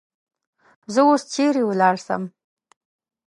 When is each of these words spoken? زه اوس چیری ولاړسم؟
زه 0.93 1.01
اوس 1.07 1.23
چیری 1.33 1.63
ولاړسم؟ 1.65 2.23